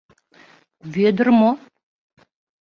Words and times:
—Вӧдыр 0.93 1.27
мо? 1.39 1.51